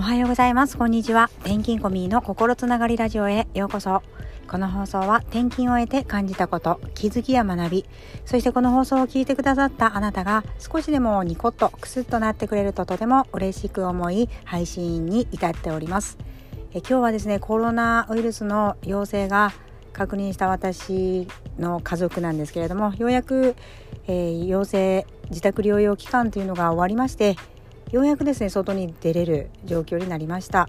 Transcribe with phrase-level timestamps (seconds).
[0.00, 0.78] おはようございます。
[0.78, 1.28] こんにちは。
[1.40, 3.46] 転勤コミーの心つながりラジオへ。
[3.52, 4.02] ようこそ。
[4.48, 7.84] この放送は転勤を終えて感じたこと気づきや学び
[8.24, 16.16] そしてこの放送を聞いてくださったあなたが少しでもニコッとクスッとなってくれるととても嬉しく思い配信に至っております。
[16.72, 19.52] え今日はですねコロナウイルスの陽性が
[19.92, 21.28] 確認した私
[21.58, 23.54] の家族なんですけれどもようやく、
[24.06, 27.36] えー、陽性自宅療養期間というのが終わりまして
[27.92, 30.68] ようやくですね外に出れる状況になりました。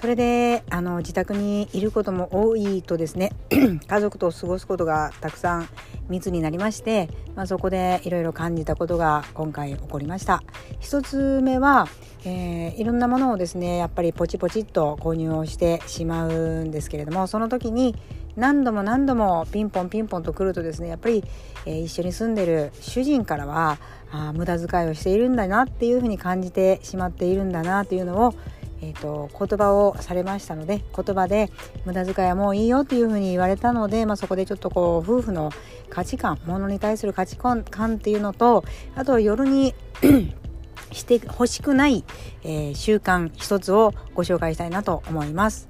[0.00, 3.32] それであの自宅にいることも多いとですね
[3.86, 5.68] 家族と過ごすことがたくさん
[6.08, 10.42] 密になりまして、まあ、そこでいろいろ感じたことが今回起こりました。
[10.80, 11.86] 一つ目は、
[12.24, 17.94] えー、いろんなものをですねやっぱりポチポチっと購入をしてしまうんですけれどもその時に
[18.40, 21.22] 何度も何度もピンポンピンポンと来るとですねやっぱり、
[21.66, 23.78] えー、一緒に住んでる主人からは
[24.10, 28.34] あ無駄遣いをしているんだなっていうふうに感じてしまっているんだなというのを、
[28.80, 31.50] えーと、言葉をされましたので言葉で
[31.84, 35.52] 無駄遣いはもういいよっていうふうに言われたので、まあ、そこでちょっとこう夫婦の
[35.90, 38.64] 価値観ものに対する価値観っていうのと
[38.96, 39.74] あと夜に
[40.92, 42.04] してほしくない、
[42.42, 45.68] えー、習慣一つをご紹介したいなと思います。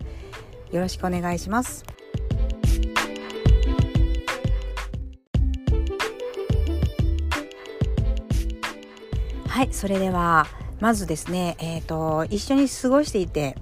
[0.70, 1.99] よろしくお願いします。
[9.60, 10.46] はいそれでは
[10.80, 13.58] まずですね、えーと、一緒に過ごしていて、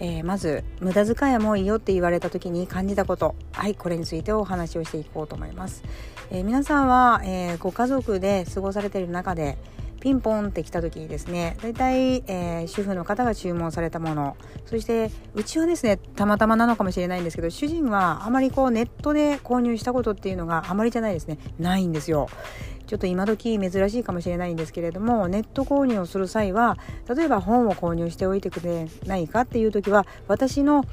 [0.00, 5.84] えー、まず無駄遣いはもういいよって言われた時に感じたことはいこれについてお話をしていこうと思います、
[6.32, 9.56] えー、皆さんは、えー、ご家族で過ごされている中で
[10.00, 14.36] ピンポンって来た時にですね大体、えー、主婦の方が注文されたもの。
[14.66, 21.38] そしてうちはですねたまたまなのかもしれないんですけど主人はあまりこうネットで購入したことっていうのがあまりじゃないですね。
[21.58, 22.28] ないんですよ。
[22.86, 26.76] ちょっと今時珍しいかもしれないんですけれどもネット購入をする際は
[27.08, 30.84] 例えば本を購入しておいてくれないかっていう時は私の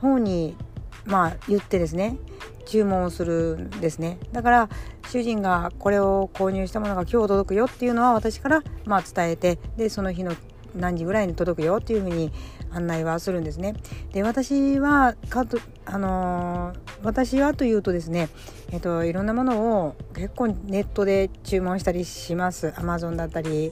[0.00, 0.56] 本に
[1.04, 2.16] まあ言ってですね
[2.64, 4.18] 注文をするんですね。
[4.32, 4.68] だから
[5.12, 10.34] 主人がこれを購入したものが今日届くよっていうのは私からまあ伝えてでその日の
[10.74, 12.32] 何時ぐらいに届くよっていうふうに
[12.70, 13.74] 案内はするんですね。
[14.14, 18.30] で私はかとあのー、私はというとですね、
[18.70, 22.72] えっと、いろんなものを結構ネットで注文したりします。
[22.78, 23.70] アマゾンだったり、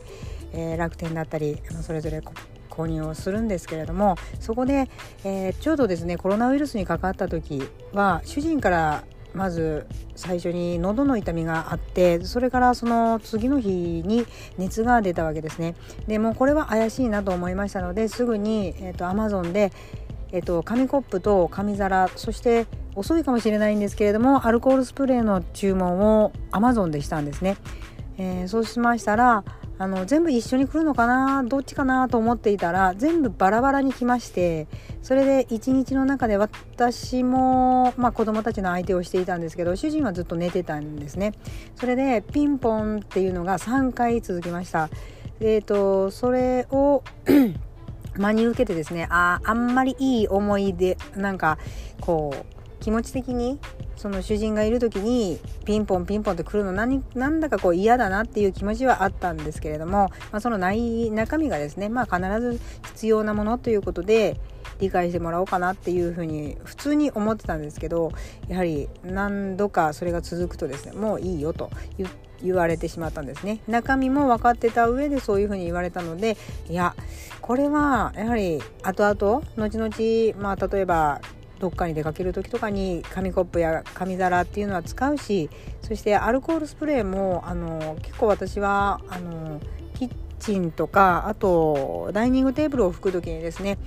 [0.53, 2.21] えー、楽天だったりそれぞれ
[2.69, 4.91] 購入をするんですけれどもそこで、
[5.25, 7.63] えー、ちょうどですねコロナウイルスにかかった時
[7.95, 9.05] は主人から
[9.35, 9.87] まず
[10.17, 14.27] 最初に喉の痛みがあってそれからその次の日に
[14.59, 15.75] 熱が出たわけですね。
[16.07, 19.73] でもこれは怪しいなと思いましたのですぐに、えーと、Amazon で、
[20.33, 27.57] えーと、紙コップと紙皿そして遅いかもしれないんですけれどもアルコールスプレーの注文を Amazon でしたんですね、
[28.19, 29.45] えー、そうしましたら
[29.81, 31.43] あの全部一緒に来るのかな？
[31.43, 34.69] どっちかなと思っていたら全部バラバラに来まして
[35.01, 41.33] それで一日の中で私も、まあ、子供たちの相手をしていたんですけど主人はずっと寝てたんですね。
[41.77, 44.91] それでピンポンっていうのが3回続きました。
[45.41, 47.03] えーと、それを
[48.19, 51.57] 真に受けてですねああんまりいい思い出なんか
[52.03, 53.59] こう気持ち的に
[53.97, 62.61] その主人がいる時にピンポンピンポンって来るの何なんだかこう嫌だなっていう気持ちはあったんですけれども、まあ、そのない中身がですね、まあ、必ず
[62.95, 64.41] 必要なものということで
[64.81, 68.13] 理解してもらおうかなっていうふうに普通に思ってたんですけど
[68.49, 71.71] やはり何度かそれが続くとですねもういいよと
[72.43, 73.61] 言われてしまったんですね。
[73.69, 76.39] 中身も分かってた上でそういうふうに言われたので
[76.71, 76.95] いや
[77.43, 81.21] これはやはり後々後々まあ例えば
[81.61, 85.51] どっかに出かける時とかに紙コップや紙皿っていうのは使うし
[85.83, 89.61] そしてアルコールスプレーもあの結構私はあの
[89.95, 93.79] キッチンとかあとダイニングテーブルを拭く時にですね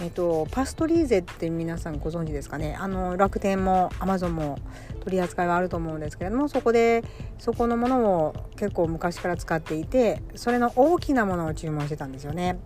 [0.00, 2.76] えっと、パストリーゼって皆さんご存知ですかね？
[2.78, 4.56] あの楽天もアマゾンも
[5.00, 7.02] 取り扱いはあると思うんですけれどもそこで
[7.38, 12.60] そこのものを結構昔から使っていてそれの大きなものを注文してたんですよね。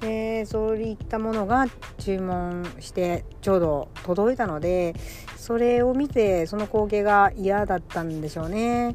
[0.00, 1.66] でそういったものが
[1.98, 4.94] 注文してちょうど届いたので
[5.36, 8.94] それを見てその光景が嫌だったんでしょうね。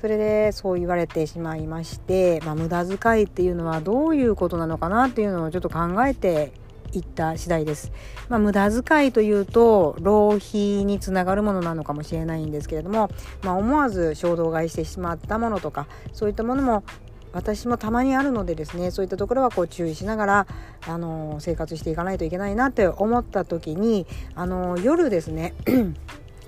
[0.00, 6.52] それでそう言われてしまいまして、まあ、無駄遣いっていうのはどういうことなのかなっていうのをちょっと考えて
[6.94, 7.92] いった次第です。
[8.28, 13.10] まあ、無駄遣いというと浪費につながるものなのかもしれないんですけれども、
[13.42, 16.84] まあ、思わず衝動買いしてしまったものとかそういったものも
[17.32, 20.46] 私もたまにあるのでですねそういったところはこう注意しながら
[20.86, 25.54] あの生活していかないといけないなって思った時にあの夜ですね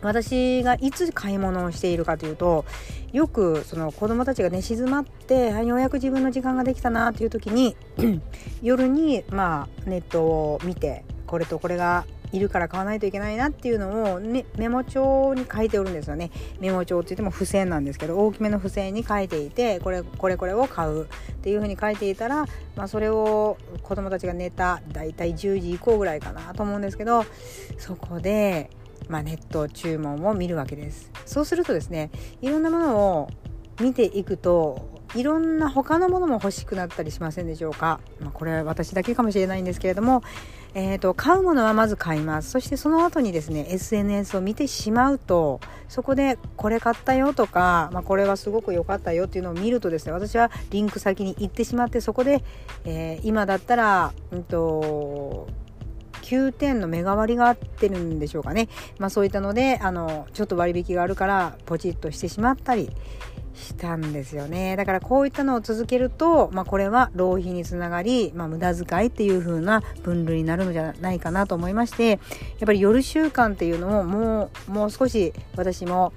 [0.06, 2.64] 私がいつ買い物をしているかというと
[3.12, 7.76] よくその子供たちが寝静まってようやく自分の時間ができたなという時に
[8.62, 16.31] 夜にまあネットを見てこれとこれがいるから買わないといけないなっていうのを、ね、メモ帳に書いておるんですよね。
[16.61, 21.06] メモ帳って言っても付箋なんですけど大きめの付箋に書いていてこれこれこれを買うっ
[21.43, 27.25] ていうふうに書いていたら、まあ、それを子供たちが寝ただいたい10時以降ぐらいかなと思うんですけど
[27.79, 28.70] そこで
[29.08, 31.10] まあ、ネット注文を見るわけです。
[31.25, 32.10] そうするとですね
[32.40, 33.31] いろんなものを
[33.81, 40.22] 見ていくといろんな他のものも欲しくなったりしませんでしょうか、まあ、これは私だけかもしれないんですけれども、
[40.75, 42.50] えーと、買うものはまず買います。
[42.50, 52.42] そしてその後にですね SNS を見てしまうとそこでこれ買ったよとか、まあ、これはすごく良かったよっていうのを見るとですね私はリンク先に行ってしまってそこで、
[52.84, 55.49] えー、今だったら、うんと
[56.26, 58.69] 9点の目代わりが合ってるんでしょうかね。
[58.99, 62.90] まあそういったので、あの、ちょっと割引があるからポチッとしてしまったり
[63.55, 64.75] したんですよね。
[64.75, 72.19] だからこういったのを続けると、まあこれは浪費につながり、まあ無駄遣いっていう風な分類になるのじゃないかなと思いまして、やっ
[72.67, 76.12] ぱり夜習慣っていうのをもう、もう少し私も、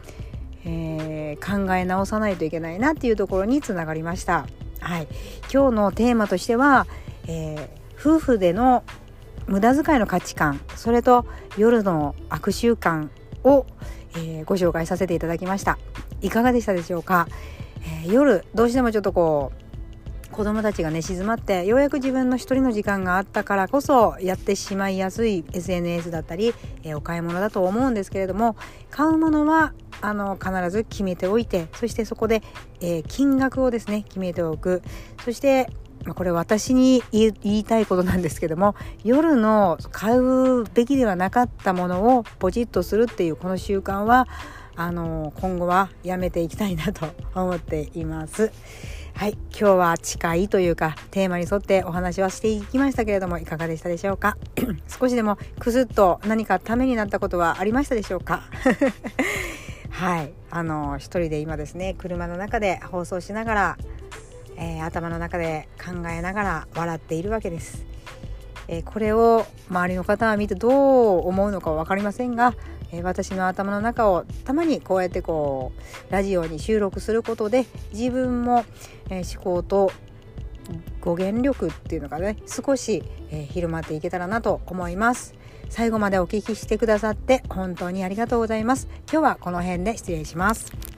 [0.65, 4.47] えー、考え直さないといけないなっていうところにつながりました。
[4.79, 5.07] はい。
[5.53, 6.87] 今日のテーマとしては、
[7.27, 7.69] えー、
[7.99, 8.83] 夫婦での
[9.49, 11.25] 無駄遣いの価値観それと
[11.57, 13.09] 夜の悪習慣
[13.43, 13.65] を、
[14.15, 15.77] えー、ご紹介させていただきました。
[16.21, 17.27] いかがでしたでしょうか、
[18.03, 19.69] えー、夜どうしてもちょっとこう
[20.31, 26.53] 子供たちがね静まってようやく自分の一人の時間があったからこそやってしまいやすい SNS だったり、
[26.83, 28.55] えー、お買い物だと思うんですけれども
[28.91, 32.43] 買うものはあの必ず決めておいてそしてそこで、
[32.79, 34.81] えー、金額をですね決めておく。
[35.25, 35.69] そして
[36.05, 44.27] まあ、これ私に言いたいことなんですけども夜の買うべきではなかったものをポチッとするっていうこの習慣は
[44.75, 48.51] あの今後はやめていきたいなと思っています。
[49.13, 54.37] はい、今日は近いというかテーマに沿ってお話はしていきましたけれどもいかがでしたでしょうか？
[54.87, 58.43] 少しでもクスッと何かためになったことはありましたでしょうか？
[59.91, 63.77] はいあの一人で今ですね車の中で放送しながら
[64.59, 67.85] えー、頭の中で考えながら笑っているわけです。
[68.67, 72.53] えー、これを周りの方は見てどう思うのか分かりませんが、
[72.91, 75.71] えー、私の頭の中をたまにこうやってこ
[76.09, 78.65] うラジオに収録することで自分も、
[79.09, 79.91] え思考と
[81.01, 85.33] 語源力っていうのがね少し、え広まっていけたらなと思います。
[85.69, 88.87] 最後までお聞きしてくださって本当にありがとうございます。
[89.11, 90.88] 今日はこの辺で失礼します。